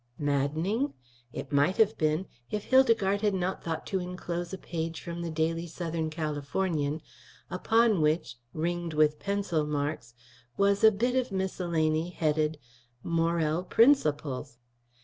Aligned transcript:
Maddening? 0.17 0.95
It 1.31 1.51
might 1.51 1.77
have 1.77 1.95
been, 1.95 2.25
if 2.49 2.63
Hildegarde 2.63 3.21
had 3.21 3.35
not 3.35 3.63
thought 3.63 3.85
to 3.85 3.99
inclose 3.99 4.51
a 4.51 4.57
page 4.57 4.99
from 4.99 5.21
the 5.21 5.29
Daily 5.29 5.67
Southern 5.67 6.09
Californian, 6.09 7.03
upon 7.51 8.01
which, 8.01 8.39
ringed 8.51 8.95
with 8.95 9.19
pencil 9.19 9.63
marks, 9.63 10.15
was 10.57 10.83
a 10.83 10.91
bit 10.91 11.15
of 11.15 11.31
miscellany 11.31 12.09
headed, 12.09 12.57
"Morel 13.03 13.63
Prinsaples." 13.63 14.57